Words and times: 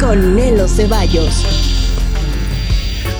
con 0.00 0.34
Nelo 0.34 0.66
Ceballos. 0.66 1.69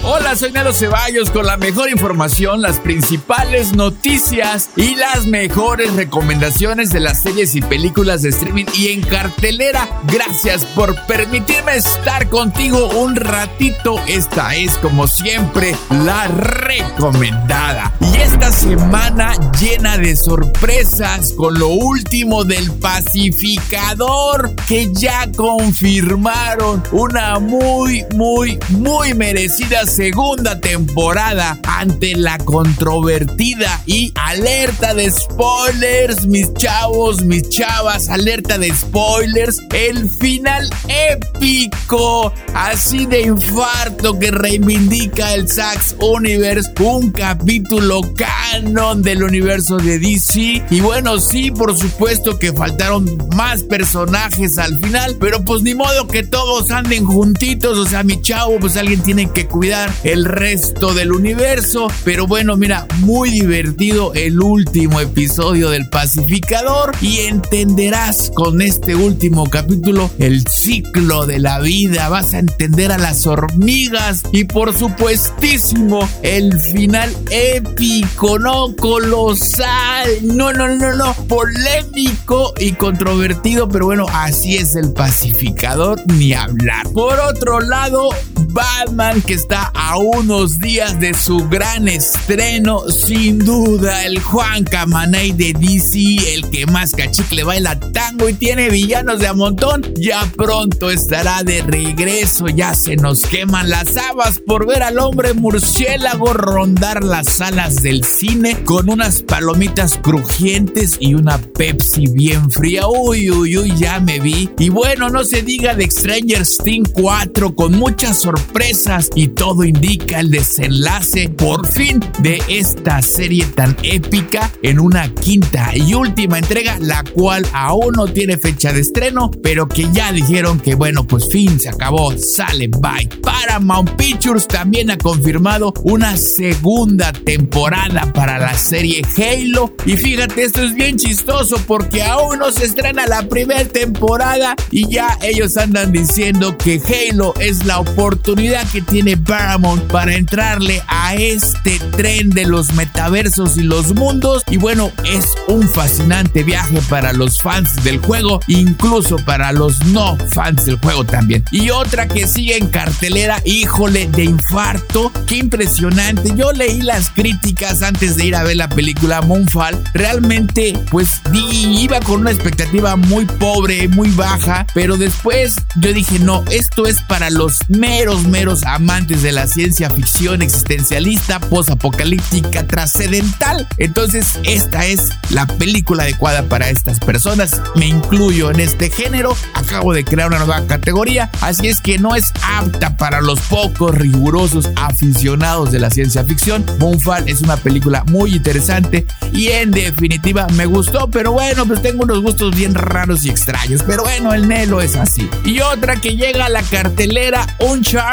Hola, 0.03 0.35
soy 0.35 0.51
Nelo 0.51 0.73
Ceballos 0.73 1.29
con 1.29 1.45
la 1.45 1.59
mejor 1.59 1.91
información, 1.91 2.63
las 2.63 2.79
principales 2.79 3.75
noticias 3.77 4.71
y 4.75 4.95
las 4.95 5.27
mejores 5.27 5.93
recomendaciones 5.93 6.89
de 6.89 7.01
las 7.01 7.23
series 7.23 7.55
y 7.55 7.61
películas 7.61 8.23
de 8.23 8.31
streaming 8.31 8.65
y 8.75 8.89
en 8.89 9.03
cartelera. 9.03 9.87
Gracias 10.05 10.65
por 10.65 10.97
permitirme 11.05 11.77
estar 11.77 12.31
contigo 12.31 12.89
un 12.99 13.15
ratito. 13.15 14.01
Esta 14.09 14.55
es, 14.55 14.79
como 14.79 15.07
siempre, 15.07 15.77
la 15.91 16.29
recomendada. 16.29 17.93
Y 18.01 18.17
esta 18.23 18.51
semana 18.53 19.35
llena 19.61 19.99
de 19.99 20.17
sorpresas 20.17 21.35
con 21.37 21.59
lo 21.59 21.69
último 21.69 22.45
del 22.45 22.73
pacificador 22.73 24.55
que 24.67 24.91
ya 24.95 25.31
confirmaron 25.37 26.83
una 26.91 27.39
muy, 27.39 28.07
muy, 28.15 28.59
muy 28.71 29.13
merecida 29.13 29.85
segunda 29.91 30.61
temporada 30.61 31.59
ante 31.65 32.15
la 32.15 32.39
controvertida 32.39 33.83
y 33.87 34.13
alerta 34.15 34.95
de 34.95 35.11
spoilers, 35.11 36.27
mis 36.27 36.55
chavos, 36.55 37.25
mis 37.25 37.49
chavas, 37.49 38.09
alerta 38.09 38.57
de 38.57 38.73
spoilers, 38.75 39.59
el 39.75 40.09
final 40.09 40.71
épico, 40.89 42.33
así 42.55 43.07
de 43.07 43.23
infarto 43.23 44.19
que 44.19 44.31
reivindica 44.31 45.35
el 45.35 45.49
Sax 45.49 45.97
Universe, 45.99 46.71
un 46.81 47.11
capítulo 47.11 48.03
canon 48.15 49.03
del 49.03 49.25
universo 49.25 49.77
de 49.79 49.99
DC. 49.99 50.65
Y 50.71 50.81
bueno, 50.81 51.19
sí, 51.19 51.51
por 51.51 51.77
supuesto 51.77 52.39
que 52.39 52.53
faltaron 52.53 53.29
más 53.35 53.65
personajes 53.65 54.57
al 54.59 54.79
final, 54.79 55.17
pero 55.19 55.45
pues 55.45 55.63
ni 55.63 55.75
modo 55.75 56.07
que 56.07 56.23
todos 56.23 56.71
anden 56.71 57.05
juntitos, 57.05 57.77
o 57.77 57.87
sea, 57.87 58.05
mi 58.05 58.21
chavo, 58.21 58.59
pues 58.61 58.77
alguien 58.77 59.03
tiene 59.03 59.29
que 59.31 59.47
cuidar 59.47 59.80
el 60.05 60.25
resto 60.25 60.95
del 60.95 61.13
universo. 61.13 61.89
Pero 62.05 62.27
bueno, 62.27 62.57
mira, 62.57 62.87
muy 62.99 63.31
divertido 63.31 64.13
el 64.15 64.41
último 64.41 65.01
episodio 65.01 65.71
del 65.71 65.89
Pacificador 65.89 66.93
y 67.01 67.21
entenderás 67.21 68.31
con 68.35 68.61
este 68.63 68.95
último 68.95 69.49
capítulo 69.49 70.11
el 70.19 70.47
ciclo 70.47 71.27
de 71.27 71.39
la 71.39 71.61
vida. 71.61 72.09
Vas 72.09 72.35
a 72.35 72.39
entender 72.39 72.93
a 72.93 72.99
las 72.99 73.27
hormigas 73.27 74.23
y 74.33 74.45
por 74.45 74.77
supuestísimo 74.77 76.09
el 76.23 76.59
final 76.61 77.15
épico, 77.31 78.39
no 78.39 78.75
colosal, 78.77 80.09
no, 80.23 80.53
no, 80.53 80.69
no, 80.69 80.95
no, 80.95 81.15
polémico 81.29 82.53
y 82.59 82.73
controvertido, 82.73 83.69
pero 83.69 83.87
bueno, 83.87 84.07
así 84.13 84.57
es 84.57 84.77
el 84.77 84.93
pacificador, 84.93 86.01
ni 86.07 86.33
hablar. 86.33 86.89
Por 86.93 87.19
otro 87.21 87.61
lado, 87.61 88.11
Batman 88.53 89.23
que 89.23 89.35
está 89.35 89.71
a 89.75 89.97
unos 89.99 90.59
días 90.59 90.99
de 91.01 91.15
su 91.15 91.49
gran 91.49 91.89
estreno, 91.89 92.89
sin 92.89 93.39
duda 93.39 94.05
el 94.05 94.21
Juan 94.21 94.65
Camaney 94.65 95.33
de 95.33 95.53
DC, 95.53 96.35
el 96.35 96.51
que 96.51 96.67
más 96.67 96.93
cachicle 96.93 97.45
baila 97.45 97.79
tango 97.79 98.29
y 98.29 98.35
tiene 98.35 98.69
villanos 98.69 99.21
de 99.21 99.29
a 99.29 99.33
montón, 99.33 99.83
ya 99.97 100.31
pronto 100.37 100.91
estará 100.91 101.43
de 101.43 101.63
regreso, 101.63 102.49
ya 102.49 102.75
se 102.75 102.97
nos 102.97 103.25
queman 103.25 103.71
las 103.71 103.97
habas 103.97 104.39
por 104.39 104.67
ver 104.67 104.83
al 104.83 104.99
hombre 104.99 105.35
murciélago 105.35 106.33
rondar 106.33 107.05
las 107.05 107.27
salas 107.27 107.77
del 107.77 108.05
cine 108.05 108.63
con 108.65 108.91
unas 108.91 109.23
palomitas 109.23 109.95
crujientes 110.03 110.97
y 111.01 111.15
una 111.15 111.39
Pepsi 111.39 112.07
bien 112.09 112.51
fría, 112.51 112.87
uy, 112.89 113.31
uy, 113.31 113.57
uy, 113.57 113.73
ya 113.77 114.01
me 114.01 114.19
vi. 114.21 114.51
Y 114.59 114.69
bueno, 114.69 115.11
no 115.11 115.25
se 115.25 115.43
diga 115.43 115.75
de 115.75 115.91
Stranger 115.91 116.43
Things 116.65 116.91
4 116.93 117.55
con 117.55 117.73
muchas 117.73 118.19
sorpresas 118.19 118.40
sorpresas 118.41 119.11
y 119.15 119.29
todo 119.29 119.65
indica 119.65 120.21
el 120.21 120.31
desenlace 120.31 121.29
por 121.29 121.67
fin 121.67 122.01
de 122.21 122.43
esta 122.49 123.03
serie 123.03 123.45
tan 123.45 123.77
épica 123.83 124.51
en 124.63 124.81
una 124.81 125.13
quinta 125.15 125.77
y 125.77 125.93
última 125.95 126.39
entrega, 126.39 126.79
la 126.81 127.05
cual 127.05 127.47
aún 127.53 127.95
no 127.97 128.07
tiene 128.07 128.39
fecha 128.39 128.73
de 128.73 128.81
estreno, 128.81 129.31
pero 129.43 129.69
que 129.69 129.91
ya 129.93 130.13
dijeron 130.13 130.59
que 130.59 130.75
bueno, 130.75 131.07
pues 131.07 131.29
fin, 131.31 131.61
se 131.61 131.69
acabó, 131.69 132.13
sale, 132.17 132.69
bye. 132.69 133.09
Paramount 133.23 133.91
Pictures 133.97 134.49
también 134.49 134.91
ha 134.91 134.97
confirmado 134.97 135.75
una 135.83 136.17
segunda 136.17 137.13
temporada 137.13 138.11
para 138.15 138.39
la 138.39 138.55
serie 138.57 139.03
Halo 139.17 139.75
y 139.85 139.97
fíjate, 139.97 140.45
esto 140.45 140.63
es 140.63 140.75
bien 140.75 140.97
chistoso 140.97 141.57
porque 141.67 142.03
aún 142.03 142.39
no 142.39 142.51
se 142.53 142.65
estrena 142.65 143.07
la 143.07 143.29
primera 143.29 143.65
temporada 143.65 144.55
y 144.71 144.89
ya 144.89 145.19
ellos 145.23 145.57
andan 145.57 145.93
diciendo 145.93 146.57
que 146.57 146.81
Halo 146.81 147.35
es 147.39 147.67
la 147.67 147.81
oportunidad 147.81 148.30
que 148.73 148.81
tiene 148.81 149.17
Paramount 149.17 149.91
para 149.91 150.15
entrarle 150.15 150.83
a 150.87 151.15
este 151.15 151.81
tren 151.97 152.31
de 152.31 152.47
los 152.47 152.73
metaversos 152.75 153.57
y 153.57 153.63
los 153.63 153.95
mundos. 153.95 154.45
Y 154.49 154.57
bueno, 154.57 154.93
es 155.05 155.35
un 155.49 155.69
fascinante 155.69 156.45
viaje 156.45 156.81
para 156.89 157.13
los 157.13 157.39
fans 157.39 157.83
del 157.83 157.99
juego, 157.99 158.41
incluso 158.47 159.17
para 159.17 159.53
los 159.53 159.85
no 159.87 160.17
fans 160.33 160.65
del 160.65 160.79
juego 160.79 161.05
también. 161.05 161.45
Y 161.51 161.71
otra 161.71 162.07
que 162.07 162.29
sigue 162.29 162.57
en 162.57 162.69
cartelera, 162.69 163.43
híjole, 163.45 164.07
de 164.07 164.25
infarto, 164.25 165.13
qué 165.27 165.39
impresionante. 165.39 166.33
Yo 166.37 166.53
leí 166.53 166.83
las 166.83 167.09
críticas 167.09 167.83
antes 167.83 168.17
de 168.17 168.27
ir 168.27 168.37
a 168.37 168.45
ver 168.45 168.57
la 168.57 168.69
película 168.69 169.23
Moonfall. 169.23 169.83
Realmente, 169.93 170.79
pues 170.91 171.21
iba 171.33 172.01
con 172.01 172.21
una 172.21 172.31
expectativa 172.31 172.95
muy 172.97 173.25
pobre, 173.25 173.89
muy 173.89 174.11
baja, 174.11 174.67
pero 174.73 174.97
después 174.97 175.57
yo 175.77 175.93
dije, 175.93 176.19
no, 176.21 176.45
esto 176.51 176.87
es 176.87 177.01
para 177.03 177.29
los 177.31 177.59
meros 177.69 178.20
meros 178.27 178.65
amantes 178.65 179.23
de 179.23 179.33
la 179.33 179.47
ciencia 179.47 179.91
ficción 179.91 180.43
existencialista, 180.43 181.41
posapocalíptica, 181.41 182.67
trascendental. 182.67 183.67
Entonces, 183.79 184.39
esta 184.45 184.87
es 184.87 185.11
la 185.31 185.47
película 185.47 186.05
adecuada 186.05 186.43
para 186.45 186.69
estas 186.69 186.99
personas. 187.01 187.61
Me 187.75 187.87
incluyo 187.87 188.51
en 188.51 188.61
este 188.61 188.91
género. 188.91 189.37
Acabo 189.55 189.93
de 189.93 190.05
crear 190.05 190.29
una 190.29 190.39
nueva 190.39 190.67
categoría, 190.67 191.31
así 191.41 191.69
es 191.69 191.81
que 191.81 191.99
no 191.99 192.15
es 192.15 192.33
apta 192.43 192.97
para 192.97 193.21
los 193.21 193.41
pocos 193.41 193.95
rigurosos 193.95 194.71
aficionados 194.77 195.73
de 195.73 195.81
la 195.81 195.91
ciencia 195.91 196.25
ficción. 196.25 196.65
Moonfall 196.79 197.29
es 197.29 197.41
una 197.41 197.57
película 197.57 198.05
muy 198.05 198.35
interesante 198.35 199.07
y 199.33 199.49
en 199.49 199.71
definitiva 199.71 200.47
me 200.55 200.67
gustó, 200.67 201.09
pero 201.09 201.33
bueno, 201.33 201.67
pues 201.67 201.83
tengo 201.83 202.05
unos 202.05 202.21
gustos 202.23 202.55
bien 202.55 202.75
raros 202.75 203.25
y 203.25 203.31
extraños. 203.31 203.83
Pero 203.87 204.03
bueno, 204.03 204.35
el 204.35 204.49
Nelo 204.49 204.81
es 204.81 204.97
así. 204.97 205.29
Y 205.45 205.61
otra 205.61 205.97
que 205.97 206.17
llega 206.17 206.47
a 206.47 206.49
la 206.49 206.63
cartelera, 206.63 207.47
Uncharted 207.59 208.10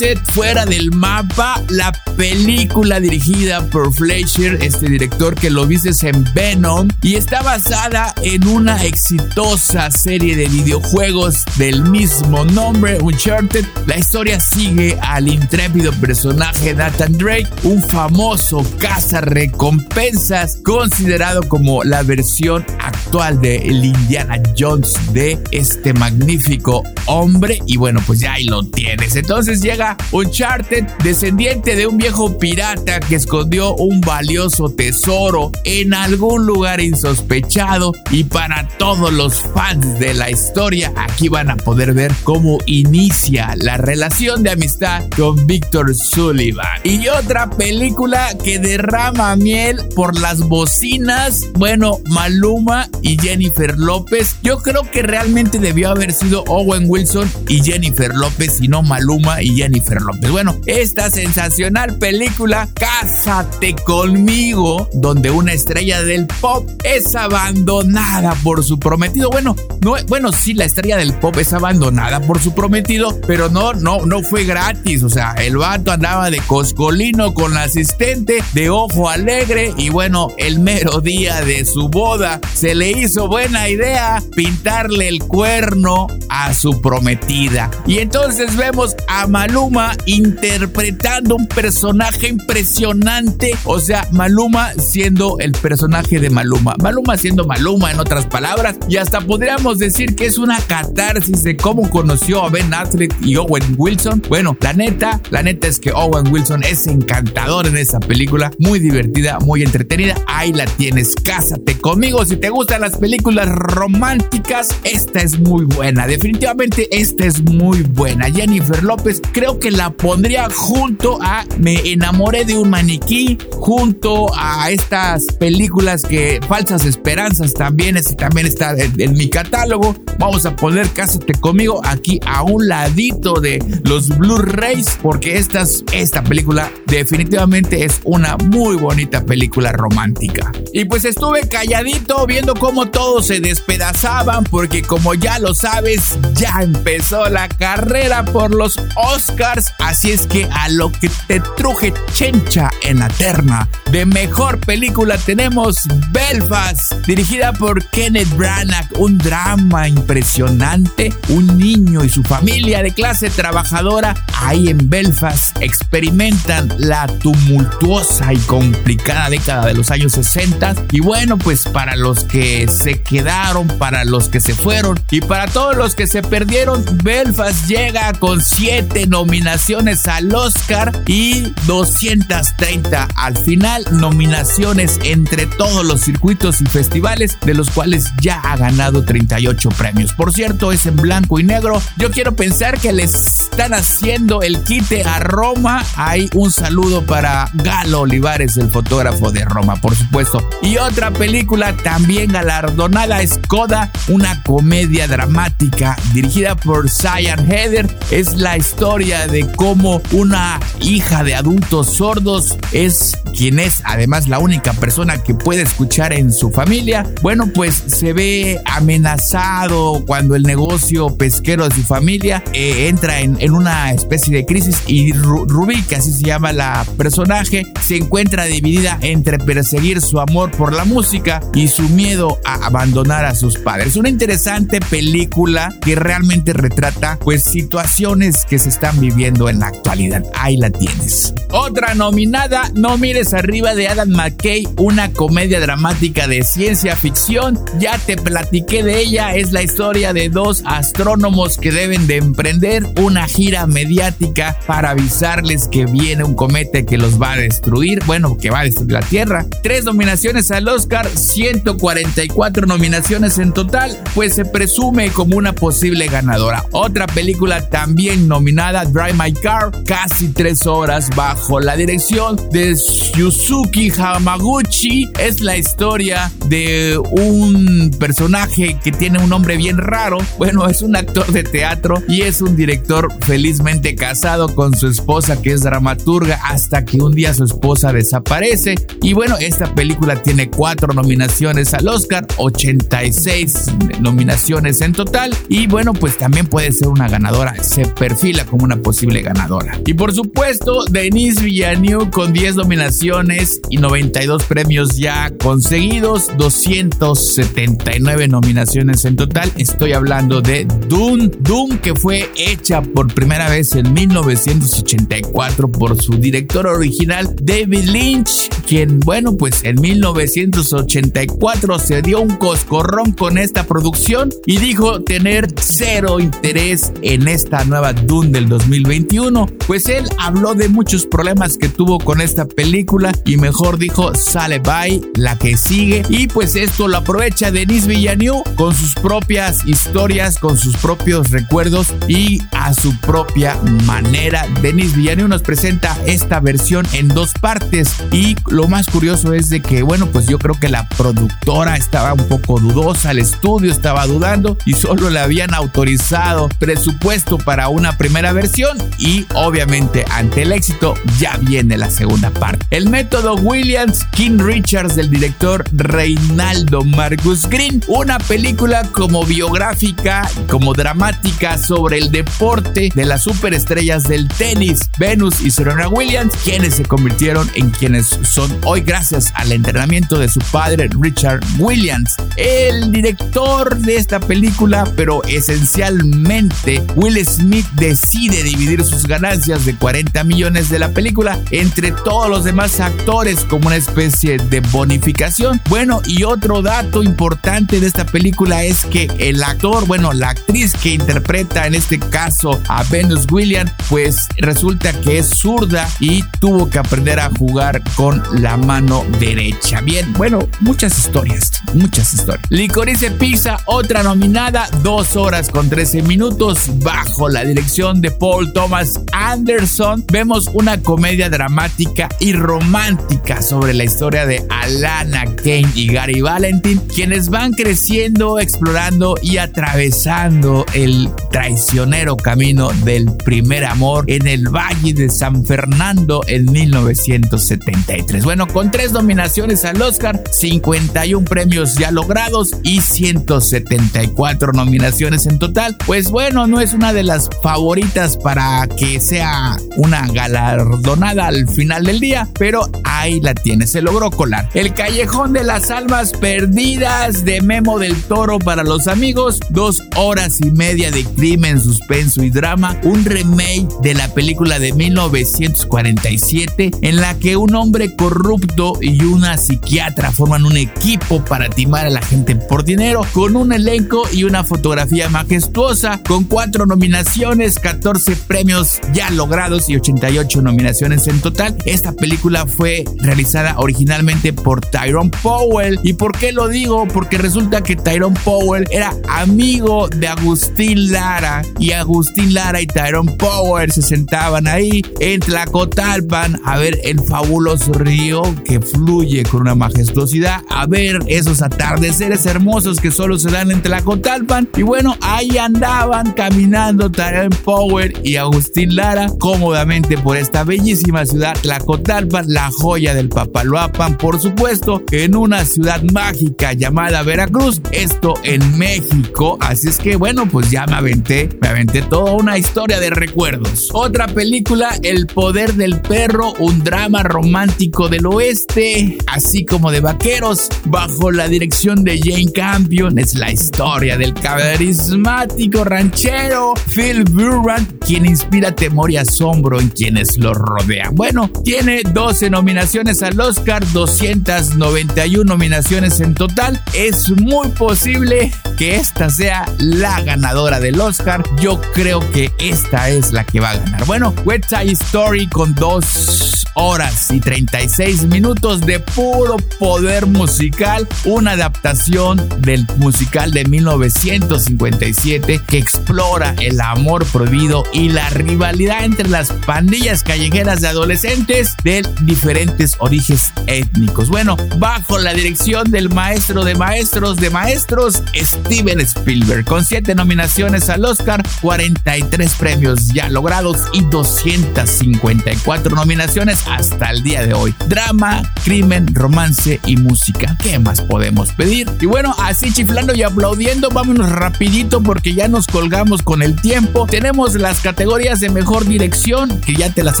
fuera 0.32 0.64
del 0.64 0.90
mapa, 0.90 1.62
la 1.68 1.92
película 2.16 2.98
dirigida 2.98 3.62
por 3.66 3.92
Fleischer, 3.92 4.58
este 4.62 4.88
director 4.88 5.34
que 5.34 5.50
lo 5.50 5.66
viste 5.66 5.90
en 6.08 6.24
Venom, 6.32 6.88
y 7.02 7.16
está 7.16 7.42
basada 7.42 8.14
en 8.22 8.46
una 8.48 8.82
exitosa 8.84 9.90
serie 9.90 10.34
de 10.34 10.48
videojuegos 10.48 11.44
del 11.56 11.82
mismo 11.82 12.44
nombre, 12.46 12.98
Uncharted. 13.02 13.66
La 13.86 13.98
historia 13.98 14.40
sigue 14.40 14.98
al 15.02 15.28
intrépido 15.28 15.92
personaje 15.92 16.74
Nathan 16.74 17.12
Drake, 17.18 17.48
un 17.64 17.82
famoso 17.82 18.64
caza 18.78 19.20
recompensas 19.20 20.58
considerado 20.64 21.42
como 21.48 21.84
la 21.84 22.02
versión 22.02 22.64
actual 22.80 23.40
de 23.42 23.56
Indiana 23.56 24.40
Jones 24.58 24.94
de 25.12 25.38
este 25.50 25.92
magnífico 25.92 26.82
hombre. 27.04 27.60
Y 27.66 27.76
bueno, 27.76 28.00
pues 28.06 28.20
ya 28.20 28.34
ahí 28.34 28.44
lo 28.44 28.64
tienes. 28.64 29.16
Entonces 29.16 29.65
llega 29.66 29.96
Uncharted, 30.12 30.84
descendiente 31.02 31.74
de 31.74 31.88
un 31.88 31.98
viejo 31.98 32.38
pirata 32.38 33.00
que 33.00 33.16
escondió 33.16 33.74
un 33.74 34.00
valioso 34.00 34.68
tesoro 34.68 35.50
en 35.64 35.92
algún 35.92 36.46
lugar 36.46 36.80
insospechado. 36.80 37.92
Y 38.12 38.24
para 38.24 38.68
todos 38.78 39.12
los 39.12 39.42
fans 39.54 39.98
de 39.98 40.14
la 40.14 40.30
historia, 40.30 40.92
aquí 40.96 41.28
van 41.28 41.50
a 41.50 41.56
poder 41.56 41.94
ver 41.94 42.12
cómo 42.22 42.58
inicia 42.66 43.54
la 43.56 43.76
relación 43.76 44.44
de 44.44 44.50
amistad 44.50 45.04
con 45.16 45.48
Victor 45.48 45.92
Sullivan. 45.96 46.80
Y 46.84 47.08
otra 47.08 47.50
película 47.50 48.28
que 48.44 48.60
derrama 48.60 49.34
miel 49.34 49.80
por 49.96 50.16
las 50.16 50.42
bocinas. 50.42 51.44
Bueno, 51.54 51.98
Maluma 52.04 52.88
y 53.02 53.18
Jennifer 53.20 53.76
López. 53.76 54.36
Yo 54.44 54.58
creo 54.58 54.88
que 54.88 55.02
realmente 55.02 55.58
debió 55.58 55.90
haber 55.90 56.12
sido 56.12 56.44
Owen 56.46 56.84
Wilson 56.86 57.28
y 57.48 57.64
Jennifer 57.64 58.14
López 58.14 58.60
y 58.60 58.68
no 58.68 58.84
Maluma 58.84 59.42
y 59.42 59.55
Jennifer 59.56 60.00
López. 60.00 60.30
Bueno, 60.30 60.60
esta 60.66 61.10
sensacional 61.10 61.98
película 61.98 62.68
Cásate 62.74 63.74
conmigo, 63.74 64.88
donde 64.92 65.30
una 65.30 65.52
estrella 65.52 66.02
del 66.02 66.26
pop 66.26 66.68
es 66.84 67.14
abandonada 67.16 68.34
por 68.42 68.62
su 68.62 68.78
prometido. 68.78 69.30
Bueno, 69.30 69.56
no, 69.80 69.96
bueno, 70.08 70.32
sí, 70.32 70.54
la 70.54 70.64
estrella 70.64 70.98
del 70.98 71.14
pop 71.14 71.36
es 71.38 71.52
abandonada 71.52 72.20
por 72.20 72.40
su 72.40 72.54
prometido, 72.54 73.18
pero 73.26 73.48
no, 73.48 73.72
no, 73.72 74.04
no 74.04 74.22
fue 74.22 74.44
gratis. 74.44 75.02
O 75.02 75.08
sea, 75.08 75.32
el 75.32 75.56
vato 75.56 75.90
andaba 75.90 76.30
de 76.30 76.38
coscolino 76.40 77.34
con 77.34 77.54
la 77.54 77.64
asistente, 77.64 78.42
de 78.52 78.70
ojo 78.70 79.08
alegre, 79.08 79.72
y 79.76 79.88
bueno, 79.88 80.28
el 80.36 80.60
mero 80.60 81.00
día 81.00 81.40
de 81.40 81.64
su 81.64 81.88
boda 81.88 82.40
se 82.54 82.74
le 82.74 82.90
hizo 82.90 83.28
buena 83.28 83.68
idea 83.68 84.22
pintarle 84.34 85.08
el 85.08 85.22
cuerno 85.22 86.06
a 86.28 86.52
su 86.52 86.80
prometida. 86.80 87.70
Y 87.86 87.98
entonces 87.98 88.56
vemos 88.56 88.94
a 89.08 89.26
Maluma 89.36 89.94
interpretando 90.06 91.36
un 91.36 91.46
personaje 91.46 92.28
impresionante. 92.28 93.50
O 93.64 93.78
sea, 93.78 94.08
Maluma 94.10 94.72
siendo 94.78 95.38
el 95.40 95.52
personaje 95.52 96.18
de 96.18 96.30
Maluma. 96.30 96.74
Maluma 96.80 97.18
siendo 97.18 97.44
Maluma 97.44 97.92
en 97.92 98.00
otras 98.00 98.24
palabras. 98.24 98.78
Y 98.88 98.96
hasta 98.96 99.20
podríamos 99.20 99.78
decir 99.78 100.16
que 100.16 100.24
es 100.24 100.38
una 100.38 100.58
catarsis 100.60 101.42
de 101.42 101.54
cómo 101.54 101.90
conoció 101.90 102.44
a 102.44 102.48
Ben 102.48 102.72
Affleck 102.72 103.14
y 103.20 103.36
Owen 103.36 103.74
Wilson. 103.76 104.22
Bueno, 104.26 104.56
la 104.58 104.72
neta, 104.72 105.20
la 105.28 105.42
neta 105.42 105.66
es 105.66 105.80
que 105.80 105.92
Owen 105.92 106.32
Wilson 106.32 106.64
es 106.64 106.86
encantador 106.86 107.66
en 107.66 107.76
esa 107.76 108.00
película. 108.00 108.50
Muy 108.58 108.78
divertida, 108.78 109.38
muy 109.40 109.62
entretenida. 109.62 110.14
Ahí 110.26 110.54
la 110.54 110.64
tienes. 110.64 111.14
Cásate 111.14 111.76
conmigo. 111.78 112.24
Si 112.24 112.38
te 112.38 112.48
gustan 112.48 112.80
las 112.80 112.96
películas 112.96 113.50
románticas, 113.50 114.68
esta 114.84 115.20
es 115.20 115.38
muy 115.38 115.66
buena. 115.66 116.06
Definitivamente 116.06 116.88
esta 116.90 117.26
es 117.26 117.42
muy 117.42 117.82
buena. 117.82 118.30
Jennifer 118.30 118.82
López 118.82 119.20
creo 119.32 119.58
que 119.58 119.70
la 119.70 119.90
pondría 119.90 120.48
junto 120.50 121.18
a 121.22 121.44
Me 121.58 121.92
enamoré 121.92 122.44
de 122.44 122.56
un 122.56 122.70
maniquí, 122.70 123.38
junto 123.52 124.26
a 124.36 124.70
estas 124.70 125.26
películas 125.38 126.02
que 126.02 126.40
Falsas 126.46 126.84
Esperanzas 126.84 127.54
también, 127.54 127.96
este 127.96 128.14
también 128.14 128.46
está 128.46 128.74
en, 128.76 129.12
mi 129.12 129.28
catálogo. 129.28 129.94
Vamos 130.18 130.46
a 130.46 130.56
poner 130.56 130.88
Cásate 130.90 131.34
conmigo 131.34 131.80
aquí 131.84 132.20
a 132.26 132.42
un 132.42 132.68
ladito 132.68 133.40
de 133.40 133.62
los 133.84 134.08
Blu-rays 134.16 134.98
porque 135.02 135.36
esta, 135.36 135.64
esta 135.92 136.22
película 136.22 136.70
definitivamente 136.86 137.84
es 137.84 138.00
una 138.04 138.36
muy 138.36 138.76
bonita 138.76 139.24
película 139.24 139.72
romántica. 139.72 140.52
Y 140.72 140.84
pues 140.84 141.04
estuve 141.04 141.48
calladito 141.48 142.26
viendo 142.26 142.54
cómo 142.54 142.90
todos 142.90 143.26
se 143.26 143.40
despedazaban 143.40 144.44
porque 144.44 144.82
como 144.82 145.14
ya 145.14 145.38
lo 145.38 145.54
sabes, 145.54 146.18
ya 146.34 146.60
empezó 146.62 147.28
la 147.28 147.48
carrera 147.48 148.24
por 148.24 148.54
los 148.54 148.78
Oscars, 149.16 149.72
así 149.78 150.12
es 150.12 150.26
que 150.26 150.46
a 150.52 150.68
lo 150.68 150.92
que 150.92 151.10
te 151.26 151.40
truje 151.56 151.94
chencha 152.12 152.70
en 152.82 152.98
la 152.98 153.08
terna 153.08 153.66
de 153.90 154.04
mejor 154.04 154.58
película 154.58 155.16
tenemos 155.16 155.88
Belfast, 156.10 156.92
dirigida 157.06 157.54
por 157.54 157.82
Kenneth 157.86 158.28
Branagh, 158.36 158.88
un 158.98 159.16
drama 159.16 159.88
impresionante, 159.88 161.14
un 161.28 161.58
niño 161.58 162.04
y 162.04 162.10
su 162.10 162.22
familia 162.22 162.82
de 162.82 162.92
clase 162.92 163.30
trabajadora 163.30 164.14
ahí 164.40 164.68
en 164.68 164.90
Belfast 164.90 165.56
experimentan 165.62 166.74
la 166.78 167.06
tumultuosa 167.06 168.34
y 168.34 168.38
complicada 168.38 169.30
década 169.30 169.66
de 169.66 169.74
los 169.74 169.90
años 169.90 170.12
60 170.12 170.74
y 170.92 171.00
bueno, 171.00 171.38
pues 171.38 171.64
para 171.68 171.96
los 171.96 172.24
que 172.24 172.68
se 172.68 173.00
quedaron, 173.00 173.66
para 173.66 174.04
los 174.04 174.28
que 174.28 174.40
se 174.40 174.54
fueron 174.54 175.00
y 175.10 175.22
para 175.22 175.46
todos 175.46 175.74
los 175.74 175.94
que 175.94 176.06
se 176.06 176.22
perdieron, 176.22 176.84
Belfast 177.02 177.66
llega 177.66 178.12
con 178.14 178.44
siete 178.44 179.05
nominaciones 179.08 180.06
al 180.06 180.34
Oscar 180.34 181.02
y 181.06 181.52
230 181.66 183.08
al 183.14 183.36
final, 183.36 183.84
nominaciones 183.92 184.98
entre 185.04 185.46
todos 185.46 185.84
los 185.84 186.00
circuitos 186.00 186.60
y 186.60 186.66
festivales, 186.66 187.38
de 187.44 187.54
los 187.54 187.70
cuales 187.70 188.12
ya 188.20 188.40
ha 188.40 188.56
ganado 188.56 189.04
38 189.04 189.68
premios. 189.70 190.12
Por 190.12 190.32
cierto, 190.32 190.72
es 190.72 190.86
en 190.86 190.96
blanco 190.96 191.38
y 191.38 191.44
negro. 191.44 191.80
Yo 191.96 192.10
quiero 192.10 192.34
pensar 192.34 192.78
que 192.78 192.92
les 192.92 193.14
están 193.14 193.74
haciendo 193.74 194.42
el 194.42 194.62
quite 194.64 195.04
a 195.04 195.18
Roma. 195.20 195.84
Hay 195.96 196.28
un 196.34 196.50
saludo 196.50 197.04
para 197.04 197.50
Galo 197.54 198.00
Olivares, 198.00 198.56
el 198.56 198.70
fotógrafo 198.70 199.30
de 199.30 199.44
Roma, 199.44 199.76
por 199.76 199.94
supuesto. 199.94 200.48
Y 200.62 200.78
otra 200.78 201.10
película 201.10 201.76
también 201.76 202.32
galardonada 202.32 203.22
es 203.22 203.38
Coda, 203.48 203.90
una 204.08 204.42
comedia 204.42 205.06
dramática 205.06 205.96
dirigida 206.12 206.56
por 206.56 206.90
Cyan 206.90 207.50
Heather. 207.50 207.86
Es 208.10 208.34
la 208.34 208.56
historia 208.56 208.95
de 208.96 209.46
cómo 209.56 210.00
una 210.12 210.58
hija 210.80 211.22
de 211.22 211.34
adultos 211.34 211.96
sordos 211.96 212.56
es 212.72 213.14
quien 213.36 213.58
es 213.58 213.82
además 213.84 214.26
la 214.26 214.38
única 214.38 214.72
persona 214.72 215.22
que 215.22 215.34
puede 215.34 215.60
escuchar 215.60 216.14
en 216.14 216.32
su 216.32 216.50
familia. 216.50 217.06
Bueno, 217.20 217.50
pues 217.54 217.74
se 217.88 218.14
ve 218.14 218.58
amenazado 218.64 220.02
cuando 220.06 220.34
el 220.34 220.44
negocio 220.44 221.14
pesquero 221.14 221.68
de 221.68 221.74
su 221.74 221.82
familia 221.82 222.42
eh, 222.54 222.88
entra 222.88 223.20
en, 223.20 223.36
una 223.52 223.92
especie 223.92 224.34
de 224.34 224.46
crisis 224.46 224.82
y 224.86 225.12
Rubí, 225.12 225.82
que 225.82 225.96
así 225.96 226.10
se 226.10 226.24
llama 226.24 226.54
la 226.54 226.86
personaje, 226.96 227.64
se 227.82 227.96
encuentra 227.96 228.44
dividida 228.44 228.98
entre 229.02 229.38
perseguir 229.38 230.00
su 230.00 230.20
amor 230.20 230.50
por 230.52 230.72
la 230.72 230.86
música 230.86 231.42
y 231.52 231.68
su 231.68 231.86
miedo 231.90 232.38
a 232.46 232.66
abandonar 232.66 233.26
a 233.26 233.34
sus 233.34 233.58
padres. 233.58 233.96
Una 233.96 234.08
interesante 234.08 234.80
película 234.80 235.74
que 235.82 235.96
realmente 235.96 236.54
retrata 236.54 237.18
pues 237.22 237.42
situaciones 237.42 238.46
que 238.46 238.58
se 238.58 238.70
están 238.70 238.85
viviendo 238.92 239.48
en 239.48 239.60
la 239.60 239.68
actualidad. 239.68 240.22
Ahí 240.34 240.56
la 240.56 240.70
tienes. 240.70 241.34
Otra 241.50 241.94
nominada, 241.94 242.70
No 242.74 242.98
mires 242.98 243.32
arriba 243.34 243.74
de 243.74 243.88
Adam 243.88 244.10
McKay, 244.10 244.66
una 244.76 245.12
comedia 245.12 245.60
dramática 245.60 246.26
de 246.26 246.42
ciencia 246.42 246.96
ficción. 246.96 247.58
Ya 247.78 247.98
te 247.98 248.16
platiqué 248.16 248.82
de 248.82 249.00
ella, 249.00 249.34
es 249.34 249.52
la 249.52 249.62
historia 249.62 250.12
de 250.12 250.28
dos 250.28 250.62
astrónomos 250.66 251.56
que 251.56 251.72
deben 251.72 252.06
de 252.06 252.16
emprender 252.16 252.86
una 253.00 253.26
gira 253.26 253.66
mediática 253.66 254.58
para 254.66 254.90
avisarles 254.90 255.68
que 255.68 255.86
viene 255.86 256.24
un 256.24 256.34
cometa 256.34 256.82
que 256.82 256.98
los 256.98 257.20
va 257.20 257.32
a 257.32 257.36
destruir, 257.36 258.02
bueno, 258.04 258.36
que 258.36 258.50
va 258.50 258.60
a 258.60 258.64
destruir 258.64 258.92
la 258.92 259.00
Tierra. 259.00 259.46
Tres 259.62 259.84
nominaciones 259.84 260.50
al 260.50 260.68
Oscar, 260.68 261.08
144 261.08 262.66
nominaciones 262.66 263.38
en 263.38 263.52
total, 263.52 263.96
pues 264.14 264.34
se 264.34 264.44
presume 264.44 265.10
como 265.10 265.36
una 265.36 265.52
posible 265.52 266.08
ganadora. 266.08 266.64
Otra 266.72 267.06
película 267.06 267.68
también 267.68 268.28
nominada, 268.28 268.75
Drive 268.84 269.14
My 269.14 269.32
Car, 269.32 269.70
casi 269.84 270.28
tres 270.28 270.66
horas 270.66 271.08
bajo 271.16 271.60
la 271.60 271.76
dirección 271.76 272.36
de 272.50 272.76
Yusuki 273.16 273.90
Hamaguchi. 273.90 275.10
Es 275.18 275.40
la 275.40 275.56
historia 275.56 276.30
de 276.46 276.98
un 276.98 277.90
personaje 277.98 278.78
que 278.82 278.92
tiene 278.92 279.18
un 279.18 279.30
nombre 279.30 279.56
bien 279.56 279.78
raro. 279.78 280.18
Bueno, 280.38 280.66
es 280.68 280.82
un 280.82 280.96
actor 280.96 281.26
de 281.32 281.42
teatro 281.42 282.02
y 282.08 282.22
es 282.22 282.42
un 282.42 282.56
director 282.56 283.08
felizmente 283.24 283.94
casado 283.94 284.54
con 284.54 284.76
su 284.76 284.88
esposa 284.88 285.40
que 285.40 285.52
es 285.52 285.62
dramaturga 285.62 286.40
hasta 286.44 286.84
que 286.84 286.98
un 286.98 287.14
día 287.14 287.32
su 287.32 287.44
esposa 287.44 287.92
desaparece. 287.92 288.74
Y 289.02 289.14
bueno, 289.14 289.36
esta 289.38 289.74
película 289.74 290.22
tiene 290.22 290.50
cuatro 290.50 290.92
nominaciones 290.92 291.72
al 291.74 291.88
Oscar, 291.88 292.26
86 292.36 293.66
nominaciones 294.00 294.80
en 294.80 294.92
total. 294.92 295.34
Y 295.48 295.66
bueno, 295.66 295.92
pues 295.94 296.18
también 296.18 296.46
puede 296.46 296.72
ser 296.72 296.88
una 296.88 297.08
ganadora, 297.08 297.54
se 297.62 297.86
perfila 297.86 298.44
como 298.44 298.65
una 298.66 298.76
posible 298.82 299.22
ganadora. 299.22 299.80
Y 299.86 299.94
por 299.94 300.12
supuesto, 300.12 300.84
Denise 300.90 301.42
Villeneuve 301.42 302.10
con 302.10 302.32
10 302.32 302.56
nominaciones 302.56 303.60
y 303.70 303.78
92 303.78 304.44
premios 304.44 304.96
ya 304.96 305.32
conseguidos, 305.38 306.30
279 306.36 308.28
nominaciones 308.28 309.04
en 309.04 309.16
total. 309.16 309.50
Estoy 309.56 309.92
hablando 309.92 310.40
de 310.42 310.66
Dune, 310.88 311.30
Dune 311.40 311.78
que 311.80 311.94
fue 311.94 312.28
hecha 312.36 312.82
por 312.82 313.12
primera 313.12 313.48
vez 313.48 313.72
en 313.74 313.92
1984 313.92 315.70
por 315.70 316.02
su 316.02 316.14
director 316.14 316.66
original 316.66 317.34
David 317.40 317.84
Lynch, 317.84 318.50
quien, 318.66 319.00
bueno, 319.00 319.36
pues 319.36 319.62
en 319.64 319.80
1984 319.80 321.78
se 321.78 322.02
dio 322.02 322.20
un 322.20 322.36
coscorrón 322.36 323.12
con 323.12 323.38
esta 323.38 323.64
producción 323.64 324.30
y 324.44 324.58
dijo 324.58 325.02
tener 325.02 325.46
cero 325.56 326.18
interés 326.20 326.92
en 327.02 327.28
esta 327.28 327.64
nueva 327.64 327.92
Dune 327.92 328.30
del 328.30 328.45
2021, 328.48 329.46
pues 329.66 329.86
él 329.88 330.04
habló 330.18 330.54
de 330.54 330.68
muchos 330.68 331.06
problemas 331.06 331.56
que 331.56 331.68
tuvo 331.68 331.98
con 331.98 332.20
esta 332.20 332.46
película 332.46 333.12
y 333.24 333.36
mejor 333.36 333.78
dijo 333.78 334.14
sale 334.14 334.58
bye, 334.58 335.00
la 335.14 335.38
que 335.38 335.56
sigue 335.56 336.02
y 336.08 336.26
pues 336.28 336.56
esto 336.56 336.88
lo 336.88 336.98
aprovecha 336.98 337.50
Denis 337.50 337.86
Villeneuve 337.86 338.42
con 338.56 338.74
sus 338.74 338.94
propias 338.94 339.66
historias, 339.66 340.38
con 340.38 340.56
sus 340.56 340.76
propios 340.76 341.30
recuerdos 341.30 341.94
y 342.08 342.42
a 342.52 342.74
su 342.74 342.96
propia 343.00 343.56
manera. 343.86 344.46
Denis 344.62 344.94
Villeneuve 344.94 345.28
nos 345.28 345.42
presenta 345.42 345.96
esta 346.06 346.40
versión 346.40 346.86
en 346.92 347.08
dos 347.08 347.32
partes 347.40 347.94
y 348.12 348.36
lo 348.48 348.68
más 348.68 348.86
curioso 348.86 349.32
es 349.32 349.48
de 349.48 349.60
que 349.62 349.82
bueno 349.82 350.06
pues 350.06 350.26
yo 350.26 350.38
creo 350.38 350.58
que 350.58 350.68
la 350.68 350.88
productora 350.90 351.76
estaba 351.76 352.12
un 352.12 352.26
poco 352.28 352.58
dudosa, 352.60 353.10
el 353.10 353.18
estudio 353.18 353.70
estaba 353.70 354.06
dudando 354.06 354.56
y 354.64 354.74
solo 354.74 355.10
le 355.10 355.20
habían 355.20 355.54
autorizado 355.54 356.48
presupuesto 356.58 357.38
para 357.38 357.68
una 357.68 357.96
primera 357.96 358.32
versión 358.36 358.76
y 358.98 359.24
obviamente 359.34 360.04
ante 360.10 360.42
el 360.42 360.52
éxito 360.52 360.94
ya 361.18 361.38
viene 361.38 361.78
la 361.78 361.88
segunda 361.88 362.30
parte. 362.30 362.66
El 362.70 362.90
método 362.90 363.34
Williams, 363.34 364.04
King 364.12 364.38
Richards 364.38 364.94
del 364.94 365.10
director 365.10 365.64
Reinaldo 365.72 366.84
Marcus 366.84 367.42
Green, 367.48 367.82
una 367.88 368.18
película 368.18 368.90
como 368.92 369.24
biográfica, 369.24 370.28
como 370.50 370.74
dramática 370.74 371.56
sobre 371.56 371.96
el 371.96 372.10
deporte 372.10 372.90
de 372.94 373.04
las 373.06 373.22
superestrellas 373.22 374.04
del 374.04 374.28
tenis, 374.28 374.80
Venus 374.98 375.40
y 375.40 375.50
Serena 375.50 375.88
Williams, 375.88 376.34
quienes 376.44 376.74
se 376.74 376.84
convirtieron 376.84 377.50
en 377.54 377.70
quienes 377.70 378.06
son 378.22 378.54
hoy 378.64 378.82
gracias 378.82 379.32
al 379.34 379.50
entrenamiento 379.50 380.18
de 380.18 380.28
su 380.28 380.40
padre 380.52 380.90
Richard 381.00 381.40
Williams. 381.58 382.14
El 382.36 382.92
director 382.92 383.78
de 383.78 383.96
esta 383.96 384.20
película, 384.20 384.84
pero 384.94 385.24
esencialmente 385.24 386.84
Will 386.96 387.24
Smith 387.24 387.66
decide 387.76 388.25
dividir 388.28 388.84
sus 388.84 389.06
ganancias 389.06 389.64
de 389.64 389.76
40 389.76 390.24
millones 390.24 390.70
de 390.70 390.78
la 390.78 390.90
película 390.90 391.38
entre 391.50 391.92
todos 391.92 392.28
los 392.28 392.44
demás 392.44 392.80
actores 392.80 393.44
como 393.44 393.68
una 393.68 393.76
especie 393.76 394.38
de 394.38 394.60
bonificación. 394.60 395.60
Bueno, 395.68 396.02
y 396.06 396.24
otro 396.24 396.62
dato 396.62 397.02
importante 397.02 397.80
de 397.80 397.86
esta 397.86 398.06
película 398.06 398.64
es 398.64 398.84
que 398.84 399.08
el 399.18 399.42
actor, 399.42 399.86
bueno, 399.86 400.12
la 400.12 400.30
actriz 400.30 400.74
que 400.74 400.90
interpreta 400.90 401.66
en 401.66 401.74
este 401.74 401.98
caso 401.98 402.60
a 402.68 402.82
Venus 402.84 403.26
Williams, 403.30 403.72
pues 403.88 404.26
resulta 404.38 404.92
que 405.00 405.18
es 405.18 405.28
zurda 405.28 405.88
y 406.00 406.22
tuvo 406.40 406.68
que 406.68 406.78
aprender 406.78 407.20
a 407.20 407.30
jugar 407.30 407.82
con 407.94 408.22
la 408.40 408.56
mano 408.56 409.04
derecha. 409.18 409.80
Bien, 409.80 410.12
bueno, 410.14 410.38
muchas 410.60 410.98
historias, 410.98 411.62
muchas 411.74 412.12
historias. 412.14 412.46
Licorice 412.50 413.10
Pizza, 413.10 413.58
otra 413.66 414.02
nominada, 414.02 414.68
dos 414.82 415.16
horas 415.16 415.50
con 415.50 415.68
13 415.68 416.02
minutos, 416.02 416.70
bajo 416.82 417.28
la 417.28 417.44
dirección 417.44 418.00
de 418.00 418.10
Paul 418.18 418.52
Thomas 418.52 419.00
Anderson. 419.12 420.04
Vemos 420.10 420.48
una 420.54 420.80
comedia 420.80 421.28
dramática 421.28 422.08
y 422.20 422.32
romántica 422.32 423.42
sobre 423.42 423.74
la 423.74 423.84
historia 423.84 424.26
de 424.26 424.44
Alana 424.48 425.24
Kane 425.36 425.70
y 425.74 425.88
Gary 425.88 426.20
Valentin, 426.20 426.78
quienes 426.94 427.28
van 427.28 427.52
creciendo, 427.52 428.38
explorando 428.38 429.16
y 429.22 429.38
atravesando 429.38 430.64
el 430.74 431.10
traicionero 431.30 432.16
camino 432.16 432.70
del 432.84 433.06
primer 433.24 433.64
amor 433.64 434.04
en 434.08 434.26
el 434.26 434.48
Valle 434.48 434.92
de 434.92 435.10
San 435.10 435.44
Fernando 435.44 436.22
en 436.26 436.50
1973. 436.50 438.24
Bueno, 438.24 438.46
con 438.46 438.70
tres 438.70 438.92
nominaciones 438.92 439.64
al 439.64 439.80
Oscar, 439.82 440.22
51 440.30 441.24
premios 441.24 441.74
ya 441.74 441.90
logrados 441.90 442.50
y 442.62 442.80
174 442.80 444.52
nominaciones 444.52 445.26
en 445.26 445.38
total. 445.38 445.76
Pues 445.86 446.10
bueno, 446.10 446.46
no 446.46 446.60
es 446.60 446.74
una 446.74 446.92
de 446.92 447.02
las 447.02 447.28
favoritas 447.42 448.05
para 448.14 448.68
que 448.68 449.00
sea 449.00 449.56
una 449.76 450.06
galardonada 450.06 451.26
al 451.26 451.48
final 451.48 451.84
del 451.84 451.98
día, 451.98 452.28
pero 452.38 452.68
ahí 452.84 453.20
la 453.20 453.34
tiene, 453.34 453.66
se 453.66 453.82
logró 453.82 454.10
colar. 454.10 454.48
El 454.54 454.74
Callejón 454.74 455.32
de 455.32 455.42
las 455.42 455.72
Almas 455.72 456.12
Perdidas 456.12 457.24
de 457.24 457.40
Memo 457.40 457.80
del 457.80 457.96
Toro 458.04 458.38
para 458.38 458.62
los 458.62 458.86
amigos, 458.86 459.40
dos 459.50 459.82
horas 459.96 460.40
y 460.40 460.52
media 460.52 460.90
de 460.92 461.04
crimen, 461.04 461.60
suspenso 461.60 462.22
y 462.22 462.30
drama, 462.30 462.78
un 462.84 463.04
remake 463.04 463.66
de 463.82 463.94
la 463.94 464.12
película 464.14 464.60
de 464.60 464.72
1947 464.72 466.70
en 466.82 466.96
la 466.96 467.18
que 467.18 467.36
un 467.36 467.54
hombre 467.54 467.96
corrupto 467.96 468.74
y 468.80 469.02
una 469.04 469.38
psiquiatra 469.38 470.12
forman 470.12 470.44
un 470.44 470.56
equipo 470.56 471.24
para 471.24 471.48
timar 471.48 471.86
a 471.86 471.90
la 471.90 472.02
gente 472.02 472.36
por 472.36 472.64
dinero, 472.64 473.00
con 473.12 473.36
un 473.36 473.52
elenco 473.52 474.02
y 474.12 474.24
una 474.24 474.44
fotografía 474.44 475.08
majestuosa, 475.08 476.02
con 476.06 476.24
cuatro 476.24 476.66
nominaciones, 476.66 477.58
14 477.58 477.95
premios 478.26 478.80
ya 478.92 479.10
logrados 479.10 479.68
y 479.68 479.76
88 479.76 480.42
nominaciones 480.42 481.06
en 481.06 481.20
total. 481.20 481.56
Esta 481.64 481.92
película 481.92 482.46
fue 482.46 482.84
realizada 482.98 483.54
originalmente 483.58 484.32
por 484.32 484.60
Tyrone 484.60 485.10
Powell. 485.22 485.78
¿Y 485.82 485.94
por 485.94 486.16
qué 486.16 486.32
lo 486.32 486.48
digo? 486.48 486.86
Porque 486.88 487.18
resulta 487.18 487.62
que 487.62 487.76
Tyrone 487.76 488.18
Powell 488.24 488.66
era 488.70 488.92
amigo 489.08 489.88
de 489.88 490.08
Agustín 490.08 490.92
Lara 490.92 491.42
y 491.58 491.72
Agustín 491.72 492.34
Lara 492.34 492.60
y 492.60 492.66
Tyrone 492.66 493.12
Powell 493.16 493.70
se 493.72 493.82
sentaban 493.82 494.46
ahí 494.46 494.82
en 495.00 495.20
Tlacotalpan 495.20 496.40
a 496.44 496.58
ver 496.58 496.78
el 496.84 497.00
fabuloso 497.00 497.72
río 497.72 498.22
que 498.44 498.60
fluye 498.60 499.22
con 499.24 499.42
una 499.42 499.54
majestuosidad, 499.54 500.42
a 500.50 500.66
ver 500.66 500.98
esos 501.06 501.42
atardeceres 501.42 502.26
hermosos 502.26 502.80
que 502.80 502.90
solo 502.90 503.18
se 503.18 503.30
dan 503.30 503.50
en 503.50 503.62
Tlacotalpan. 503.62 504.48
Y 504.56 504.62
bueno, 504.62 504.96
ahí 505.00 505.38
andaban 505.38 506.12
caminando 506.12 506.90
Tyrone 506.90 507.36
Powell 507.44 507.85
y 508.02 508.16
Agustín 508.16 508.76
Lara 508.76 509.08
cómodamente 509.18 509.98
por 509.98 510.16
esta 510.16 510.44
bellísima 510.44 511.06
ciudad 511.06 511.36
Tlacotalpan, 511.40 512.26
la 512.28 512.50
joya 512.50 512.94
del 512.94 513.08
Papaloapan, 513.08 513.96
por 513.98 514.20
supuesto, 514.20 514.82
en 514.90 515.16
una 515.16 515.44
ciudad 515.44 515.82
mágica 515.92 516.52
llamada 516.52 517.02
Veracruz, 517.02 517.60
esto 517.72 518.14
en 518.22 518.58
México. 518.58 519.38
Así 519.40 519.68
es 519.68 519.78
que 519.78 519.96
bueno, 519.96 520.28
pues 520.28 520.50
ya 520.50 520.66
me 520.66 520.74
aventé, 520.74 521.28
me 521.40 521.48
aventé 521.48 521.82
toda 521.82 522.12
una 522.12 522.38
historia 522.38 522.80
de 522.80 522.90
recuerdos. 522.90 523.70
Otra 523.72 524.06
película, 524.06 524.70
El 524.82 525.06
poder 525.06 525.54
del 525.54 525.80
perro, 525.80 526.32
un 526.38 526.62
drama 526.62 527.02
romántico 527.02 527.88
del 527.88 528.06
oeste, 528.06 528.98
así 529.06 529.44
como 529.44 529.70
de 529.70 529.80
vaqueros, 529.80 530.48
bajo 530.64 531.10
la 531.10 531.28
dirección 531.28 531.84
de 531.84 531.98
Jane 531.98 532.32
Campion. 532.32 532.98
Es 532.98 533.14
la 533.14 533.30
historia 533.30 533.96
del 533.96 534.14
carismático 534.14 535.64
ranchero 535.64 536.54
Phil 536.74 537.04
Burran, 537.04 537.66
quien 537.78 538.06
inspira 538.06 538.52
temor 538.52 538.90
y 538.90 538.96
asombro 538.96 539.60
en 539.60 539.68
quienes 539.68 540.18
lo 540.18 540.34
rodean. 540.34 540.94
Bueno, 540.94 541.30
tiene 541.44 541.82
12 541.82 542.30
nominaciones 542.30 543.02
al 543.02 543.18
Oscar, 543.20 543.66
291 543.72 545.24
nominaciones 545.24 546.00
en 546.00 546.14
total. 546.14 546.62
Es 546.74 547.10
muy 547.10 547.48
posible 547.48 548.32
que 548.56 548.76
esta 548.76 549.10
sea 549.10 549.44
la 549.58 550.00
ganadora 550.02 550.60
del 550.60 550.80
Oscar. 550.80 551.22
Yo 551.40 551.60
creo 551.74 552.00
que 552.12 552.32
esta 552.38 552.88
es 552.88 553.12
la 553.12 553.24
que 553.24 553.40
va 553.40 553.50
a 553.50 553.58
ganar. 553.58 553.84
Bueno, 553.86 554.14
West 554.24 554.50
Side 554.50 554.72
Story 554.72 555.28
con 555.28 555.54
dos 555.54 556.26
horas 556.56 557.10
y 557.10 557.20
36 557.20 558.06
minutos 558.06 558.62
de 558.62 558.80
puro 558.80 559.36
poder 559.58 560.06
musical, 560.06 560.88
una 561.04 561.32
adaptación 561.32 562.26
del 562.40 562.66
musical 562.78 563.30
de 563.30 563.44
1957 563.44 565.42
que 565.46 565.58
explora 565.58 566.34
el 566.40 566.60
amor 566.60 567.04
prohibido 567.06 567.62
y 567.72 567.88
la 567.88 568.08
rivalidad 568.10 568.84
entre 568.84 569.08
las 569.08 569.32
pandillas 569.32 570.02
callejeras 570.02 570.60
de 570.60 570.68
adolescentes 570.68 571.54
de 571.64 571.86
diferentes 572.02 572.76
orígenes 572.78 573.32
étnicos. 573.46 574.08
Bueno, 574.08 574.36
bajo 574.58 574.98
la 574.98 575.12
dirección 575.12 575.70
del 575.70 575.90
maestro 575.90 576.44
de 576.44 576.54
maestros 576.54 577.16
de 577.16 577.30
maestros, 577.30 578.02
Steven 578.14 578.80
Spielberg, 578.80 579.44
con 579.44 579.64
siete 579.64 579.94
nominaciones 579.94 580.68
al 580.70 580.84
Oscar, 580.84 581.22
43 581.40 582.34
premios 582.34 582.88
ya 582.88 583.08
logrados 583.08 583.58
y 583.72 583.82
254 583.84 585.76
nominaciones 585.76 586.44
hasta 586.48 586.90
el 586.90 587.02
día 587.02 587.24
de 587.26 587.34
hoy. 587.34 587.54
Drama, 587.68 588.22
crimen, 588.44 588.94
romance 588.94 589.60
y 589.66 589.76
música. 589.76 590.36
¿Qué 590.40 590.58
más 590.58 590.80
podemos 590.80 591.32
pedir? 591.32 591.68
Y 591.80 591.86
bueno, 591.86 592.14
así 592.18 592.52
chiflando 592.52 592.94
y 592.94 593.02
aplaudiendo, 593.02 593.68
vámonos 593.70 594.10
rapidito 594.10 594.82
porque 594.82 595.14
ya 595.14 595.28
nos 595.28 595.46
colgamos 595.46 596.02
con 596.02 596.22
el 596.22 596.40
tiempo. 596.40 596.86
Tenemos 596.86 597.34
las 597.46 597.60
categorías 597.60 598.18
de 598.18 598.28
mejor 598.28 598.64
dirección, 598.66 599.40
que 599.40 599.54
ya 599.54 599.72
te 599.72 599.84
las 599.84 600.00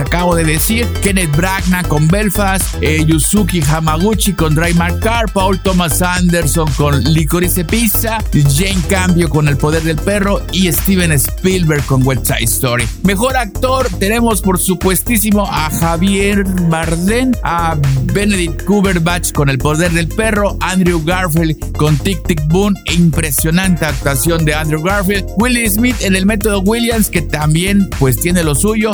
acabo 0.00 0.34
de 0.34 0.42
decir. 0.42 0.84
Kenneth 1.00 1.30
Branagh 1.36 1.86
con 1.86 2.08
Belfast, 2.08 2.74
eh, 2.80 3.04
Yusuke 3.06 3.62
Hamaguchi 3.62 4.32
con 4.32 4.56
Drive 4.56 4.74
My 4.74 4.98
Car, 4.98 5.30
Paul 5.32 5.60
Thomas 5.60 6.02
Anderson 6.02 6.68
con 6.72 7.00
Licorice 7.04 7.64
Pizza, 7.64 8.18
Jane 8.32 8.82
Cambio 8.88 9.28
con 9.28 9.46
El 9.46 9.56
Poder 9.56 9.84
del 9.84 9.94
Perro 9.94 10.42
y 10.50 10.72
Steven 10.72 11.12
Spielberg 11.12 11.86
con 11.86 12.04
West 12.04 12.26
Side 12.26 12.42
Story. 12.46 12.88
Mejor 13.04 13.36
actor 13.36 13.88
tenemos 14.00 14.42
por 14.42 14.58
supuestísimo 14.58 15.46
a 15.46 15.70
Javier 15.70 16.42
Bardem, 16.68 17.30
a 17.44 17.76
Benedict 18.12 18.64
Cumberbatch 18.64 19.30
con 19.30 19.50
El 19.50 19.58
Poder 19.58 19.92
del 19.92 20.08
Perro, 20.08 20.56
Andrew 20.62 21.00
Garfield 21.04 21.76
con 21.76 21.96
Tic 21.98 22.26
Tic 22.26 22.44
Boom, 22.48 22.74
impresionante 22.92 23.84
actuación 23.84 24.44
de 24.44 24.52
Andrew 24.52 24.82
Garfield, 24.82 25.26
Willie 25.36 25.70
Smith 25.70 25.96
en 26.00 26.16
el 26.16 26.26
método 26.26 26.58
Williams 26.62 27.08
que 27.08 27.22
también 27.38 27.90
pues 27.98 28.18
tiene 28.18 28.42
lo 28.42 28.54
suyo, 28.54 28.92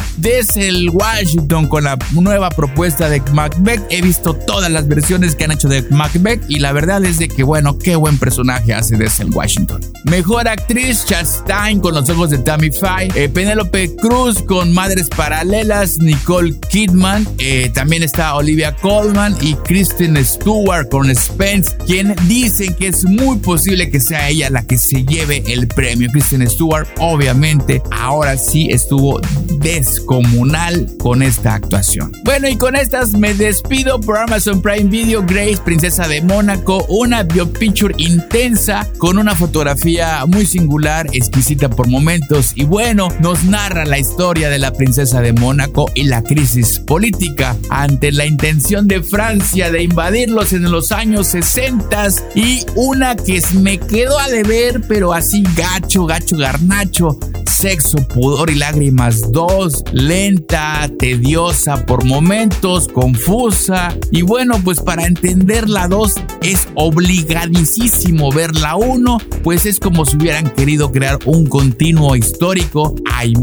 el 0.57 0.91
Washington 0.91 1.69
con 1.69 1.85
la 1.85 1.97
nueva 2.11 2.51
propuesta 2.51 3.09
de 3.09 3.23
Macbeth, 3.33 3.81
he 3.89 4.03
visto 4.03 4.35
todas 4.35 4.69
las 4.69 4.89
versiones 4.89 5.37
que 5.37 5.45
han 5.45 5.53
hecho 5.53 5.69
de 5.69 5.83
Macbeth 5.91 6.43
y 6.49 6.59
la 6.59 6.73
verdad 6.73 7.05
es 7.05 7.21
de 7.21 7.29
que 7.29 7.45
bueno, 7.45 7.79
qué 7.79 7.95
buen 7.95 8.19
personaje 8.19 8.75
hace 8.75 8.97
el 8.97 9.31
Washington. 9.33 9.81
Mejor 10.07 10.49
actriz 10.49 11.05
Chastain 11.07 11.79
con 11.79 11.95
los 11.95 12.11
ojos 12.11 12.31
de 12.31 12.39
Tammy 12.39 12.73
Faye, 12.73 13.13
eh, 13.15 13.29
Penélope 13.29 13.95
Cruz 13.95 14.43
con 14.43 14.75
Madres 14.75 15.09
Paralelas, 15.09 15.99
Nicole 15.99 16.59
Kidman 16.69 17.25
eh, 17.39 17.71
también 17.73 18.03
está 18.03 18.35
Olivia 18.35 18.75
Colman 18.75 19.37
y 19.41 19.55
Kristen 19.55 20.17
Stewart 20.25 20.89
con 20.89 21.15
Spence, 21.15 21.77
quien 21.87 22.17
dicen 22.27 22.75
que 22.75 22.89
es 22.89 23.05
muy 23.05 23.39
posible 23.39 23.89
que 23.89 24.01
sea 24.01 24.29
ella 24.29 24.51
la 24.51 24.65
que 24.65 24.79
se 24.79 25.05
lleve 25.05 25.45
el 25.47 25.69
premio. 25.69 26.11
Kristen 26.11 26.49
Stewart, 26.51 26.89
obviamente, 26.99 27.81
ahora 27.93 28.32
sí 28.37 28.69
estuvo 28.71 29.21
descomunal 29.59 30.89
con 30.99 31.23
esta 31.23 31.55
actuación. 31.55 32.13
Bueno, 32.25 32.49
y 32.49 32.57
con 32.57 32.77
estas 32.77 33.13
me 33.13 33.35
despido 33.35 34.01
por 34.01 34.19
Amazon 34.19 34.61
Prime 34.61 34.91
Video. 34.91 35.23
Grace, 35.23 35.59
Princesa 35.65 36.09
de 36.09 36.23
Mónaco, 36.23 36.85
una 36.89 37.23
biopicture 37.23 37.95
intensa 37.99 38.89
con 38.99 39.19
una 39.19 39.35
fotografía 39.35 40.25
muy 40.27 40.47
singular, 40.47 41.07
exquisita 41.13 41.69
por 41.69 41.89
momentos 41.89 42.53
y 42.55 42.65
bueno, 42.65 43.09
nos 43.21 43.45
narra 43.45 43.85
la 43.85 43.99
historia 43.99 44.49
de 44.49 44.59
la 44.59 44.73
princesa 44.73 45.21
de 45.21 45.33
Mónaco 45.33 45.91
y 45.95 46.05
la 46.05 46.23
crisis 46.23 46.79
política 46.81 47.57
ante 47.71 48.13
la 48.13 48.27
intención 48.27 48.89
de 48.89 49.03
Francia 49.03 49.71
de 49.71 49.83
invadirlos 49.83 50.53
en 50.53 50.71
los 50.71 50.93
años 50.93 51.29
60 51.29 51.93
y 52.35 52.65
una 52.75 53.17
que 53.17 53.41
me 53.55 53.79
quedó 53.79 54.19
a 54.19 54.29
deber, 54.29 54.81
pero 54.89 55.13
así 55.13 55.43
gacho, 55.57 56.07
gacho, 56.07 56.37
garnacho, 56.37 57.19
sexo, 57.47 57.99
pudor 58.23 58.51
y 58.51 58.55
lágrimas. 58.55 59.33
2, 59.33 59.83
lenta, 59.93 60.89
tediosa 60.97 61.85
por 61.87 62.05
momentos, 62.05 62.87
confusa. 62.87 63.97
Y 64.13 64.23
bueno, 64.23 64.61
pues 64.63 64.81
para 64.81 65.07
entender 65.07 65.69
la 65.69 65.89
2 65.89 66.15
es 66.43 66.69
obligadísimo 66.77 68.31
ver 68.31 68.55
la 68.55 68.77
1, 68.77 69.19
pues 69.43 69.67
es 69.67 69.81
como 69.81 70.05
si 70.05 70.19
hubieran 70.19 70.49
querido 70.51 70.93
crear 70.93 71.19
un 71.25 71.47
continuo 71.47 72.15
histórico, 72.15 72.95
hay 73.13 73.35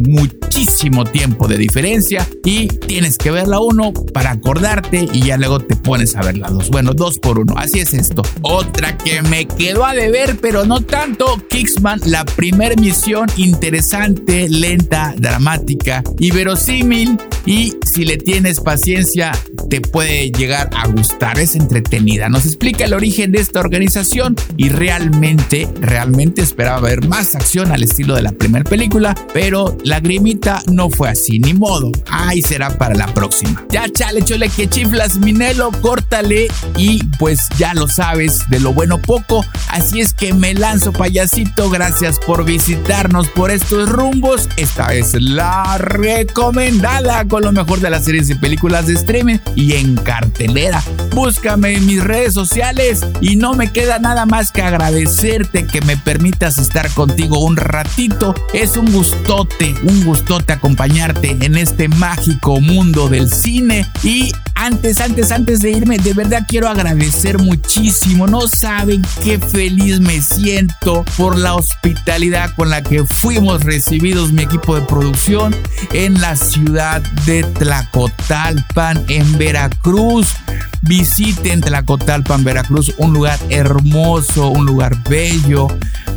muchísimo 0.49 1.03
tiempo 1.03 1.47
de 1.47 1.57
diferencia 1.57 2.27
y 2.43 2.69
tienes 2.69 3.19
que 3.19 3.29
ver 3.29 3.47
la 3.47 3.59
1 3.59 3.93
para 4.11 4.31
acordarte 4.31 5.07
y 5.13 5.27
ya 5.27 5.37
luego 5.37 5.59
te 5.59 5.75
pones 5.75 6.15
a 6.15 6.23
ver 6.23 6.39
la 6.39 6.49
2. 6.49 6.71
Bueno, 6.71 6.93
2 6.93 7.19
por 7.19 7.37
1, 7.37 7.53
así 7.55 7.81
es 7.81 7.93
esto. 7.93 8.23
Otra 8.41 8.97
que 8.97 9.21
me 9.21 9.45
quedó 9.45 9.85
a 9.85 9.93
deber, 9.93 10.39
pero 10.41 10.65
no 10.65 10.81
tanto, 10.81 11.39
Kicksman, 11.49 12.01
la 12.05 12.25
primer 12.25 12.79
misión 12.79 13.27
interesante, 13.37 14.49
lenta, 14.49 15.13
dramática 15.19 16.03
y 16.17 16.31
verosímil 16.31 17.19
y 17.45 17.75
si 17.85 18.05
le 18.05 18.17
tienes 18.17 18.59
paciencia 18.59 19.31
te 19.69 19.81
puede 19.81 20.31
llegar 20.31 20.69
a 20.75 20.87
gustar, 20.87 21.39
es 21.39 21.55
entretenida. 21.55 22.27
Nos 22.27 22.45
explica 22.45 22.85
el 22.85 22.93
origen 22.93 23.31
de 23.31 23.39
esta 23.39 23.59
organización 23.59 24.35
y 24.57 24.69
realmente, 24.69 25.67
realmente 25.79 26.41
esperaba 26.41 26.81
ver 26.81 27.07
más 27.07 27.35
acción 27.35 27.71
al 27.71 27.83
estilo 27.83 28.15
de 28.15 28.23
la 28.23 28.31
primera 28.31 28.67
película, 28.67 29.15
pero 29.33 29.77
la 29.83 29.99
no 30.71 30.89
fue 30.89 31.09
así, 31.09 31.39
ni 31.39 31.53
modo. 31.53 31.91
Ahí 32.09 32.41
será 32.41 32.77
para 32.77 32.95
la 32.95 33.13
próxima. 33.13 33.63
Ya 33.69 33.89
chale, 33.89 34.23
chole, 34.23 34.49
que 34.49 34.67
chiflas, 34.69 35.17
Minelo, 35.17 35.71
córtale 35.81 36.47
y 36.77 37.03
pues 37.17 37.39
ya 37.57 37.73
lo 37.73 37.87
sabes, 37.87 38.49
de 38.49 38.59
lo 38.59 38.73
bueno 38.73 39.01
poco. 39.01 39.45
Así 39.69 39.99
es 39.99 40.13
que 40.13 40.33
me 40.33 40.53
lanzo, 40.53 40.93
payasito. 40.93 41.69
Gracias 41.69 42.19
por 42.25 42.45
visitarnos 42.45 43.27
por 43.29 43.51
estos 43.51 43.89
rumbos. 43.89 44.49
Esta 44.55 44.93
es 44.93 45.13
la 45.19 45.77
recomendada 45.77 47.25
con 47.25 47.43
lo 47.43 47.51
mejor 47.51 47.79
de 47.79 47.89
las 47.89 48.05
series 48.05 48.29
y 48.29 48.35
películas 48.35 48.87
de 48.87 48.93
streaming 48.93 49.37
y 49.55 49.73
en 49.73 49.95
cartelera. 49.97 50.81
Búscame 51.13 51.73
en 51.73 51.85
mis 51.85 52.03
redes 52.03 52.33
sociales 52.33 53.05
y 53.21 53.35
no 53.35 53.53
me 53.53 53.71
queda 53.71 53.99
nada 53.99 54.25
más 54.25 54.51
que 54.51 54.61
agradecerte 54.61 55.65
que 55.65 55.81
me 55.81 55.97
permitas 55.97 56.57
estar 56.57 56.89
contigo 56.91 57.39
un 57.39 57.57
ratito. 57.57 58.33
Es 58.53 58.77
un 58.77 58.91
gustote, 58.91 59.75
un 59.83 60.05
gustote 60.29 60.53
acompañarte 60.53 61.37
en 61.41 61.57
este 61.57 61.87
mágico 61.87 62.61
mundo 62.61 63.09
del 63.09 63.33
cine 63.33 63.87
y 64.03 64.31
antes, 64.53 64.99
antes, 64.99 65.31
antes 65.31 65.61
de 65.61 65.71
irme, 65.71 65.97
de 65.97 66.13
verdad 66.13 66.45
quiero 66.47 66.69
agradecer 66.69 67.39
muchísimo. 67.39 68.27
No 68.27 68.41
saben 68.47 69.01
qué 69.23 69.39
feliz 69.39 69.99
me 69.99 70.21
siento 70.21 71.03
por 71.17 71.35
la 71.35 71.55
hospitalidad 71.55 72.53
con 72.55 72.69
la 72.69 72.83
que 72.83 73.05
fuimos 73.05 73.63
recibidos 73.63 74.31
mi 74.31 74.43
equipo 74.43 74.75
de 74.75 74.81
producción 74.81 75.55
en 75.93 76.21
la 76.21 76.35
ciudad 76.35 77.01
de 77.25 77.43
Tlacotalpan, 77.43 79.05
en 79.07 79.37
Veracruz. 79.39 80.35
Visiten 80.81 81.61
Tlacotalpan, 81.61 82.43
Veracruz, 82.43 82.93
un 82.97 83.13
lugar 83.13 83.39
hermoso, 83.49 84.49
un 84.49 84.65
lugar 84.67 85.01
bello. 85.09 85.69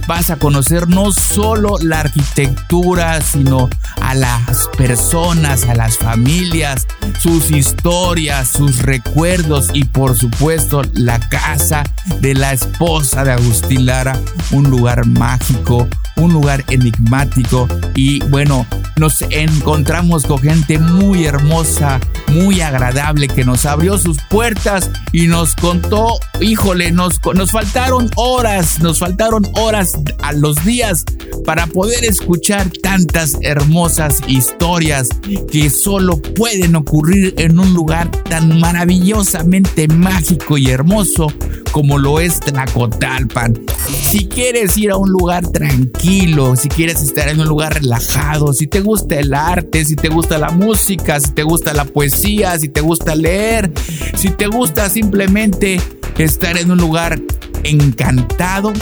Vas 0.06 0.30
a 0.30 0.37
conocer 0.37 0.88
no 0.88 1.12
solo 1.12 1.76
la 1.80 2.00
arquitectura, 2.00 3.21
sino 3.21 3.71
a 4.00 4.14
las 4.14 4.68
personas, 4.76 5.64
a 5.64 5.75
las 5.75 5.97
familias, 5.97 6.87
sus 7.18 7.50
historias, 7.50 8.49
sus 8.49 8.82
recuerdos 8.82 9.71
y 9.73 9.85
por 9.85 10.16
supuesto 10.16 10.82
la 10.94 11.21
casa 11.21 11.85
de 12.21 12.35
la 12.35 12.52
esposa 12.52 13.25
de 13.25 13.32
Agustín 13.32 13.87
Lara, 13.87 14.18
un 14.50 14.71
lugar 14.71 15.06
mágico, 15.06 15.88
un 16.23 16.33
lugar 16.33 16.64
enigmático 16.71 17.69
y 17.95 18.21
bueno, 18.26 18.67
nos 18.97 19.23
encontramos 19.31 20.25
con 20.25 20.38
gente 20.38 20.79
muy 20.79 21.25
hermosa, 21.25 22.00
muy 22.28 22.61
agradable 22.61 23.28
que 23.28 23.45
nos 23.45 23.65
abrió 23.65 23.99
sus 23.99 24.19
puertas 24.30 24.91
y 25.13 25.26
nos 25.26 25.54
contó, 25.56 26.06
híjole, 26.41 26.93
nos, 26.93 27.21
nos 27.35 27.50
faltaron 27.50 28.11
horas, 28.17 28.80
nos 28.80 28.99
faltaron 28.99 29.45
horas 29.54 29.93
a 30.23 30.32
los 30.32 30.65
días 30.65 31.04
para 31.45 31.67
poder 31.67 32.04
escuchar 32.04 32.71
tantas 32.82 33.37
hermosas 33.43 34.21
historias 34.26 35.08
que 35.50 35.71
solo 35.71 36.21
pueden 36.21 36.76
ocurrir 36.76 37.35
en 37.39 37.58
un 37.58 37.75
lugar 37.75 38.11
tan 38.11 38.61
maravillosamente 38.61 39.89
mágico 39.89 40.56
y 40.56 40.71
hermoso 40.71 41.28
como 41.73 41.99
lo 41.99 42.21
es 42.21 42.39
Tlacotalpan. 42.41 43.58
Si 44.02 44.28
quieres 44.28 44.76
ir 44.76 44.91
a 44.91 44.97
un 44.97 45.11
lugar 45.11 45.47
tranquilo, 45.49 46.54
si 46.54 46.69
quieres 46.69 47.02
estar 47.02 47.28
en 47.28 47.41
un 47.41 47.49
lugar 47.49 47.75
relajado, 47.75 48.52
si 48.52 48.67
te 48.67 48.80
gusta 48.80 49.19
el 49.19 49.35
arte, 49.35 49.85
si 49.85 49.97
te 49.97 50.08
gusta 50.08 50.39
la 50.39 50.50
música, 50.50 51.19
si 51.19 51.32
te 51.32 51.43
gusta 51.43 51.73
la 51.73 51.85
poesía, 51.85 52.58
si 52.58 52.69
te 52.69 52.80
gusta 52.80 53.15
leer, 53.15 53.73
si 54.17 54.30
te 54.30 54.47
gusta 54.47 54.89
simplemente 54.89 55.80
estar 56.19 56.56
en 56.56 56.71
un 56.71 56.78
lugar 56.78 57.21
encantado, 57.65 58.73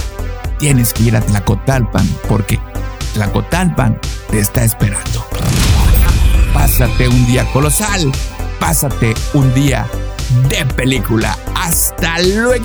tienes 0.59 0.93
que 0.93 1.05
ir 1.05 1.17
a 1.17 1.21
Tlacotalpan 1.21 2.07
porque 2.29 2.59
Tlacotalpan 3.15 3.99
te 4.31 4.41
está 4.41 4.65
esperando. 4.65 5.25
Pásate 6.53 7.09
un 7.09 7.27
día 7.27 7.45
colosal, 7.53 8.11
pásate 8.59 9.15
un 9.35 9.55
día 9.55 9.87
de 10.49 10.65
película. 10.77 11.37
Hasta 11.55 12.19
luego. 12.21 12.65